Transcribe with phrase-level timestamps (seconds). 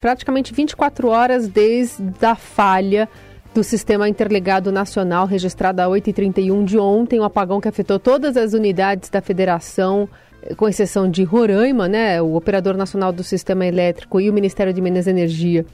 [0.00, 3.08] praticamente 24 horas desde a falha
[3.52, 8.52] do Sistema Interligado Nacional, registrada a 8h31 de ontem, um apagão que afetou todas as
[8.52, 10.08] unidades da federação,
[10.56, 12.22] com exceção de Roraima, né?
[12.22, 15.66] O Operador Nacional do Sistema Elétrico e o Ministério de Minas e Energia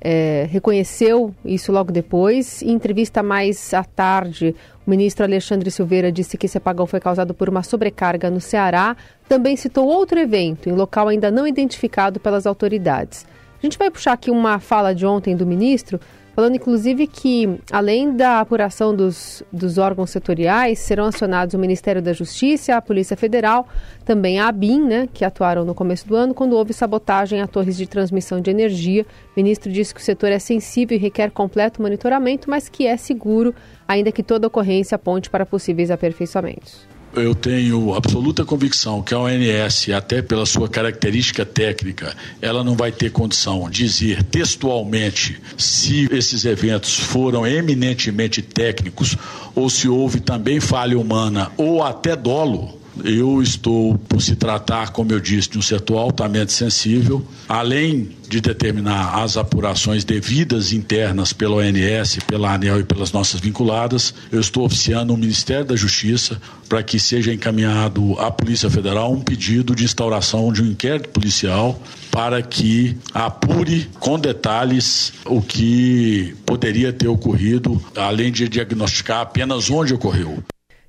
[0.00, 2.62] é, reconheceu isso logo depois.
[2.62, 4.56] Em entrevista mais à tarde,
[4.86, 8.96] o ministro Alexandre Silveira disse que esse apagão foi causado por uma sobrecarga no Ceará.
[9.28, 13.26] Também citou outro evento em local ainda não identificado pelas autoridades.
[13.60, 15.98] A gente vai puxar aqui uma fala de ontem do ministro,
[16.32, 22.12] falando inclusive que, além da apuração dos, dos órgãos setoriais, serão acionados o Ministério da
[22.12, 23.66] Justiça, a Polícia Federal,
[24.04, 27.76] também a ABIN, né, que atuaram no começo do ano, quando houve sabotagem a torres
[27.76, 29.02] de transmissão de energia.
[29.02, 32.96] O ministro disse que o setor é sensível e requer completo monitoramento, mas que é
[32.96, 33.52] seguro,
[33.88, 39.90] ainda que toda ocorrência aponte para possíveis aperfeiçoamentos eu tenho absoluta convicção que a ONS,
[39.90, 46.44] até pela sua característica técnica, ela não vai ter condição de dizer textualmente se esses
[46.44, 49.16] eventos foram eminentemente técnicos
[49.54, 55.12] ou se houve também falha humana ou até dolo eu estou, por se tratar, como
[55.12, 61.56] eu disse, de um setor altamente sensível, além de determinar as apurações devidas internas pela
[61.56, 66.82] ONS, pela ANEL e pelas nossas vinculadas, eu estou oficiando o Ministério da Justiça para
[66.82, 72.42] que seja encaminhado à Polícia Federal um pedido de instauração de um inquérito policial para
[72.42, 80.42] que apure com detalhes o que poderia ter ocorrido, além de diagnosticar apenas onde ocorreu.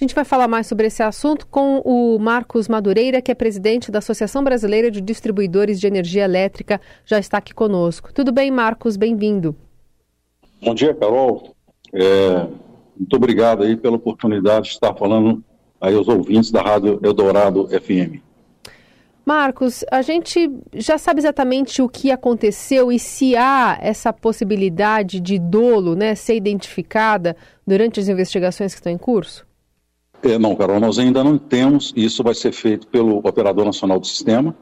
[0.00, 3.90] A gente vai falar mais sobre esse assunto com o Marcos Madureira, que é presidente
[3.90, 8.10] da Associação Brasileira de Distribuidores de Energia Elétrica, já está aqui conosco.
[8.10, 8.96] Tudo bem, Marcos?
[8.96, 9.54] Bem-vindo.
[10.62, 11.54] Bom dia, Carol.
[11.92, 12.46] É,
[12.98, 15.44] muito obrigado aí pela oportunidade de estar falando
[15.78, 18.22] aí aos ouvintes da Rádio Eldorado FM.
[19.26, 25.38] Marcos, a gente já sabe exatamente o que aconteceu e se há essa possibilidade de
[25.38, 29.49] dolo né, ser identificada durante as investigações que estão em curso?
[30.22, 34.06] É, não, Carol, nós ainda não temos, isso vai ser feito pelo Operador Nacional do
[34.06, 34.54] Sistema.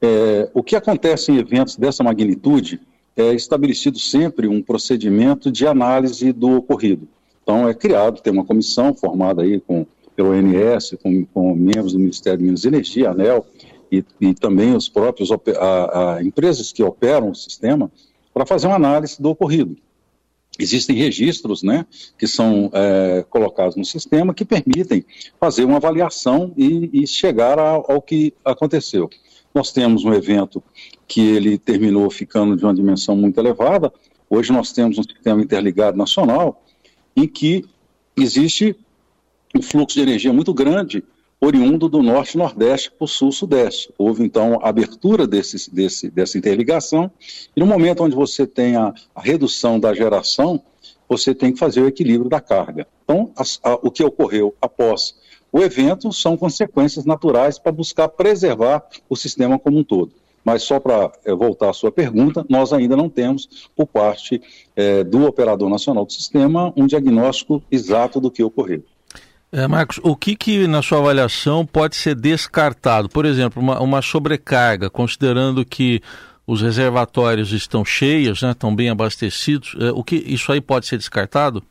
[0.00, 2.80] É, o que acontece em eventos dessa magnitude
[3.16, 7.06] é estabelecido sempre um procedimento de análise do ocorrido.
[7.42, 9.86] Então, é criado, tem uma comissão formada aí com,
[10.16, 13.46] pelo ONS, com, com membros do Ministério de Minas e Energia, ANEL,
[13.90, 17.90] e, e também os próprios a, a empresas que operam o sistema,
[18.32, 19.76] para fazer uma análise do ocorrido.
[20.58, 21.86] Existem registros né,
[22.18, 25.04] que são é, colocados no sistema que permitem
[25.40, 29.08] fazer uma avaliação e, e chegar ao, ao, que aconteceu.
[29.54, 30.62] Nós temos um evento
[31.08, 33.92] que ele terminou ficando de uma dimensão muito elevada.
[34.28, 36.62] Hoje nós temos um sistema interligado nacional
[37.16, 37.64] em que
[38.16, 38.76] existe
[39.54, 41.02] um fluxo de energia muito grande
[41.44, 43.92] oriundo do norte-nordeste para o sul-sudeste.
[43.98, 47.10] Houve, então, a abertura desse, desse, dessa interligação,
[47.56, 50.62] e no momento onde você tem a, a redução da geração,
[51.08, 52.86] você tem que fazer o equilíbrio da carga.
[53.02, 55.16] Então, a, o que ocorreu após
[55.50, 60.12] o evento são consequências naturais para buscar preservar o sistema como um todo.
[60.44, 64.40] Mas só para é, voltar à sua pergunta, nós ainda não temos, por parte
[64.76, 68.84] é, do Operador Nacional do Sistema, um diagnóstico exato do que ocorreu.
[69.54, 73.06] É, Marcos, o que, que na sua avaliação pode ser descartado?
[73.08, 76.00] Por exemplo, uma, uma sobrecarga, considerando que
[76.46, 80.96] os reservatórios estão cheios, né, estão bem abastecidos, é, o que isso aí pode ser
[80.96, 81.62] descartado?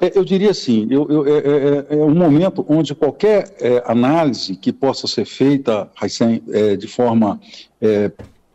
[0.00, 4.54] É, eu diria assim, eu, eu, é, é, é, um momento onde qualquer é, análise
[4.54, 5.90] que possa ser feita
[6.52, 7.40] é, de forma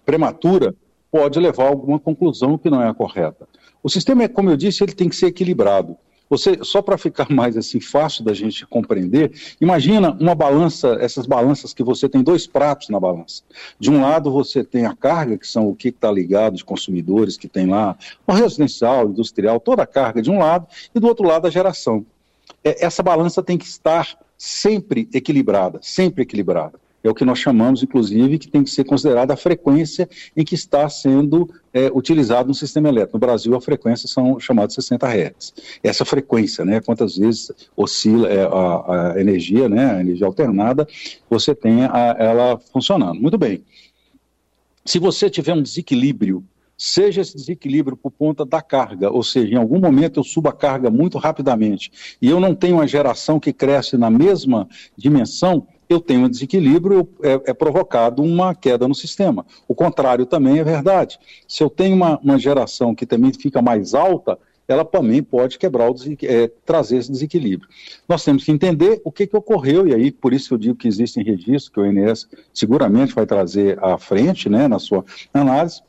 [0.06, 0.74] prematura
[1.12, 3.48] pode levar a alguma conclusão que não é a correta.
[3.82, 5.98] O sistema, como eu disse, ele tem que ser equilibrado.
[6.34, 11.76] Você, só para ficar mais assim fácil da gente compreender, imagina uma balança, essas balanças
[11.76, 13.44] que você tem dois pratos na balança.
[13.80, 17.38] De um lado você tem a carga, que são o que está ligado de consumidores
[17.38, 17.96] que tem lá,
[18.26, 22.04] o residencial, industrial, toda a carga de um lado, e do outro lado a geração.
[22.64, 27.84] É, essa balança tem que estar sempre equilibrada, sempre equilibrada é o que nós chamamos,
[27.84, 32.54] inclusive, que tem que ser considerada a frequência em que está sendo é, utilizado no
[32.54, 33.18] sistema elétrico.
[33.18, 35.54] No Brasil, a frequência são chamadas 60 Hz.
[35.84, 40.88] Essa frequência, né, quantas vezes oscila é, a, a, energia, né, a energia alternada,
[41.30, 43.20] você tem a, ela funcionando.
[43.20, 43.64] Muito bem.
[44.86, 46.44] Se você tiver um desequilíbrio
[46.78, 50.54] seja esse desequilíbrio por conta da carga, ou seja, em algum momento eu subo a
[50.54, 54.68] carga muito rapidamente e eu não tenho uma geração que cresce na mesma
[54.98, 59.46] dimensão, eu tenho um desequilíbrio, é, é, provocado uma queda no sistema.
[59.68, 61.20] O contrário também é verdade.
[61.48, 64.38] Se eu tenho uma, uma geração que também fica mais alta,
[64.68, 67.70] ela também pode quebrar o é, trazer esse desequilíbrio.
[68.08, 70.88] Nós temos que entender o que, que ocorreu, e aí por isso eu digo que
[70.88, 75.04] existem registros que o INS seguramente vai trazer à frente, né, na sua
[75.34, 75.82] análise,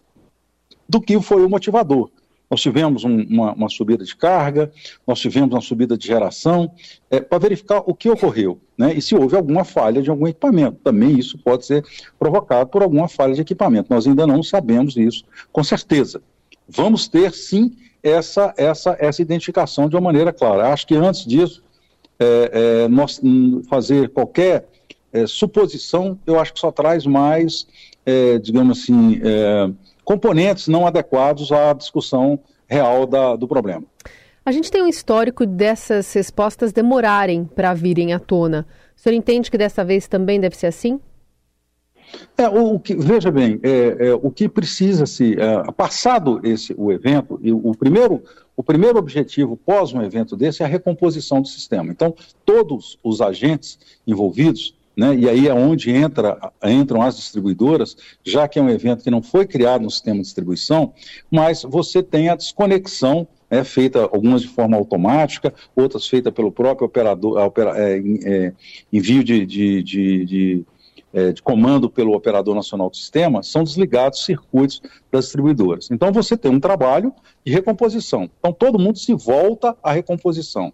[0.89, 2.11] do que foi o motivador.
[2.51, 4.71] Nós tivemos um, uma, uma, subida de carga,
[5.07, 6.71] nós tivemos uma subida de geração,
[7.11, 8.95] é, para verificar o que ocorreu, né?
[8.95, 10.79] E se houve alguma falha de algum equipamento.
[10.85, 11.85] Também isso pode ser
[12.19, 13.93] provocado por alguma falha de equipamento.
[13.93, 16.23] Nós ainda não sabemos isso com certeza.
[16.69, 20.73] Vamos ter sim essa, essa, essa identificação de uma maneira clara.
[20.73, 21.63] Acho que antes disso,
[22.19, 24.69] é, é, nós hum, fazer qualquer
[25.13, 27.67] é, suposição, eu acho que só traz mais,
[28.05, 29.71] é, digamos assim, é,
[30.05, 33.85] componentes não adequados à discussão real da, do problema.
[34.45, 38.67] A gente tem um histórico dessas respostas demorarem para virem à tona.
[38.95, 41.01] O senhor entende que dessa vez também deve ser assim?
[42.37, 46.75] É, o, o que, veja bem, é, é, o que precisa se, é, passado esse
[46.77, 48.23] o evento, e o primeiro,
[48.55, 51.91] o primeiro objetivo pós um evento desse é a recomposição do sistema.
[51.91, 52.15] Então,
[52.45, 55.15] todos os agentes envolvidos né?
[55.15, 59.23] E aí é onde entra, entram as distribuidoras, já que é um evento que não
[59.23, 60.93] foi criado no sistema de distribuição,
[61.31, 66.87] mas você tem a desconexão é feita algumas de forma automática, outras feitas pelo próprio
[66.87, 68.53] operador, opera, é, é,
[68.93, 70.65] envio de, de, de, de,
[71.13, 74.83] é, de, comando pelo operador nacional do sistema, são desligados circuitos
[75.13, 75.91] das distribuidoras.
[75.91, 77.13] Então você tem um trabalho
[77.45, 78.29] de recomposição.
[78.39, 80.73] Então todo mundo se volta à recomposição.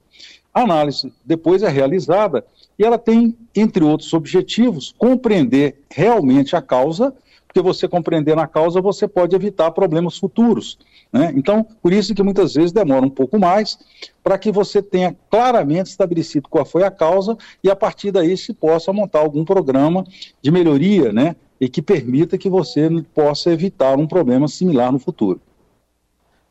[0.52, 2.44] A análise depois é realizada
[2.79, 7.14] e ela tem, entre outros objetivos, compreender realmente a causa,
[7.47, 10.79] porque você compreendendo a causa, você pode evitar problemas futuros.
[11.12, 11.32] Né?
[11.37, 13.79] Então, por isso que muitas vezes demora um pouco mais,
[14.23, 18.52] para que você tenha claramente estabelecido qual foi a causa e a partir daí se
[18.52, 20.05] possa montar algum programa
[20.41, 21.37] de melhoria, né?
[21.61, 25.41] E que permita que você possa evitar um problema similar no futuro.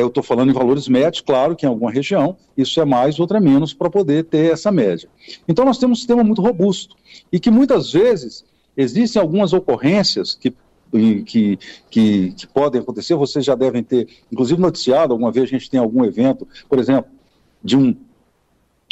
[0.00, 3.38] Eu estou falando em valores médios, claro que em alguma região isso é mais, outra
[3.38, 5.08] é menos, para poder ter essa média.
[5.46, 6.96] Então nós temos um sistema muito robusto
[7.32, 8.44] e que muitas vezes
[8.76, 10.54] existem algumas ocorrências que
[10.90, 11.58] que,
[11.90, 15.78] que, que, podem acontecer, vocês já devem ter, inclusive noticiado, alguma vez a gente tem
[15.78, 17.10] algum evento, por exemplo,
[17.62, 17.94] de um,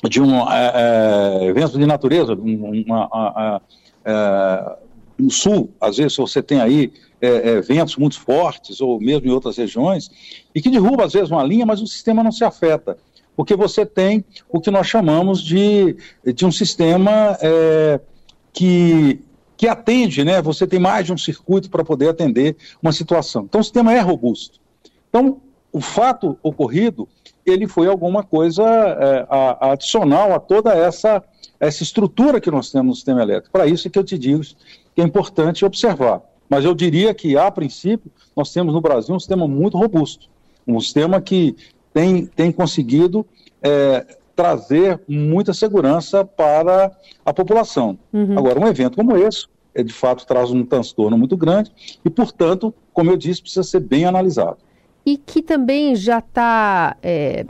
[0.07, 3.63] de um é, é, evento de natureza, uma,
[4.05, 4.77] é,
[5.19, 9.31] no sul, às vezes você tem aí é, é, ventos muito fortes, ou mesmo em
[9.31, 10.11] outras regiões,
[10.55, 12.99] e que derruba às vezes uma linha, mas o sistema não se afeta,
[13.35, 18.01] porque você tem o que nós chamamos de, de um sistema é,
[18.53, 19.21] que,
[19.57, 20.41] que atende, né?
[20.41, 23.45] Você tem mais de um circuito para poder atender uma situação.
[23.45, 24.59] Então o sistema é robusto.
[25.09, 25.41] Então,
[25.71, 27.07] o fato ocorrido,
[27.45, 31.23] ele foi alguma coisa é, a, adicional a toda essa,
[31.61, 33.53] essa estrutura que nós temos no sistema elétrico.
[33.53, 34.43] Para isso é que eu te digo
[34.95, 36.23] que é importante observar.
[36.49, 40.29] Mas eu diria que, a princípio, nós temos no Brasil um sistema muito robusto,
[40.67, 41.57] um sistema que
[41.93, 43.27] tem, tem conseguido
[43.63, 46.93] é, trazer muita segurança para
[47.25, 47.99] a população.
[48.13, 48.39] Uhum.
[48.39, 51.73] Agora, um evento como esse, é, de fato, traz um transtorno muito grande
[52.05, 54.59] e, portanto, como eu disse, precisa ser bem analisado.
[55.05, 57.47] E que também já está é,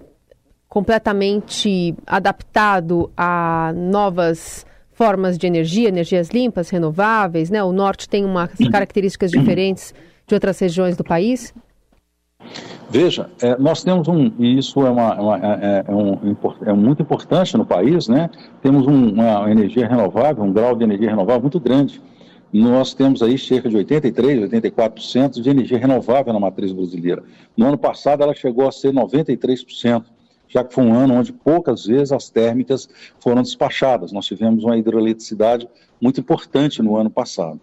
[0.69, 4.67] completamente adaptado a novas
[4.97, 7.63] formas de energia, energias limpas, renováveis, né?
[7.63, 9.95] O norte tem umas características diferentes
[10.27, 11.55] de outras regiões do país?
[12.89, 16.35] Veja, é, nós temos um, e isso é, uma, uma é, é, um,
[16.65, 18.31] é, muito importante no país, né?
[18.63, 22.01] Temos um, uma energia renovável, um grau de energia renovável muito grande.
[22.51, 27.23] Nós temos aí cerca de 83%, 84% de energia renovável na matriz brasileira.
[27.55, 30.05] No ano passado ela chegou a ser 93%
[30.49, 32.89] já que foi um ano onde poucas vezes as térmicas
[33.21, 34.13] foram despachadas.
[34.13, 35.69] Nós tivemos uma hidroeletricidade
[36.01, 37.61] muito importante no ano passado.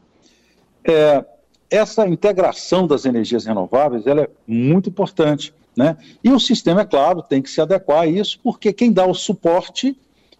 [0.83, 1.23] É,
[1.69, 5.53] essa integração das energias renováveis ela é muito importante.
[5.75, 5.97] Né?
[6.23, 9.13] E o sistema, é claro, tem que se adequar a isso, porque quem dá o
[9.13, 9.97] suporte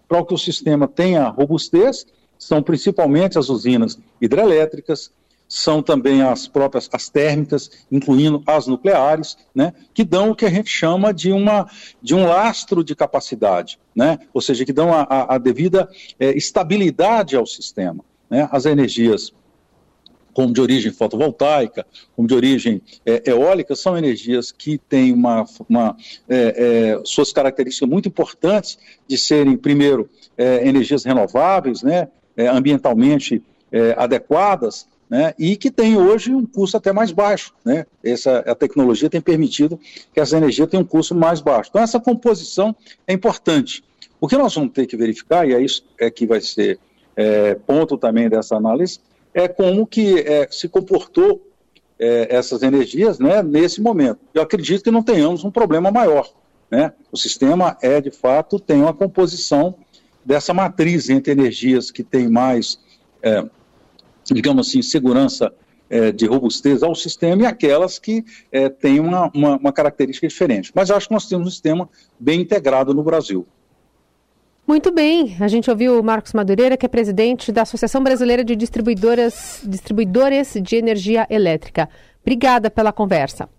[0.08, 2.06] para que o sistema tenha robustez
[2.38, 5.12] são principalmente as usinas hidrelétricas,
[5.48, 10.50] são também as próprias as térmicas, incluindo as nucleares, né, que dão o que a
[10.50, 11.70] gente chama de, uma,
[12.02, 16.36] de um lastro de capacidade, né, ou seja, que dão a, a, a devida é,
[16.36, 18.04] estabilidade ao sistema.
[18.30, 19.32] Né, as energias
[20.34, 21.86] como de origem fotovoltaica,
[22.16, 25.96] como de origem é, eólica, são energias que têm uma, uma
[26.28, 33.44] é, é, suas características muito importantes de serem, primeiro, é, energias renováveis, né, é, ambientalmente
[33.72, 37.54] é, adequadas, né, e que têm hoje um custo até mais baixo.
[37.64, 37.86] Né?
[38.04, 39.80] Essa, a tecnologia tem permitido
[40.12, 41.70] que essa energia tenha um custo mais baixo.
[41.70, 43.84] Então, essa composição é importante.
[44.20, 46.80] O que nós vamos ter que verificar, e é isso é que vai ser
[47.68, 49.00] ponto também dessa análise,
[49.36, 51.48] é como que é, se comportou
[52.00, 54.18] é, essas energias né, nesse momento.
[54.34, 56.28] Eu acredito que não tenhamos um problema maior.
[56.72, 56.92] Né?
[57.12, 59.76] O sistema é, de fato, tem uma composição
[60.26, 62.80] dessa matriz entre energias que tem mais,
[63.22, 63.46] é,
[64.32, 65.54] digamos assim, segurança
[65.90, 70.72] é, de robustez ao sistema e aquelas que é, têm uma, uma, uma característica diferente.
[70.74, 71.90] Mas acho que nós temos um sistema
[72.20, 73.46] bem integrado no Brasil.
[74.66, 78.56] Muito bem, a gente ouviu o Marcos Madureira, que é presidente da Associação Brasileira de
[78.56, 81.90] Distribuidoras, Distribuidores de Energia Elétrica.
[82.22, 83.50] Obrigada pela conversa.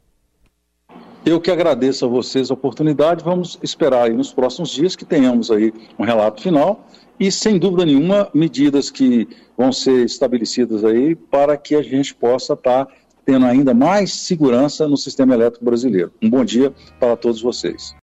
[1.27, 3.25] Eu que agradeço a vocês a oportunidade.
[3.25, 6.87] Vamos esperar aí nos próximos dias que tenhamos aí um relato final
[7.19, 9.27] e, sem dúvida nenhuma, medidas que
[9.57, 12.87] vão ser estabelecidas aí para que a gente possa estar
[13.25, 16.13] tendo ainda mais segurança no sistema elétrico brasileiro.
[16.21, 17.95] Um bom dia para todos vocês.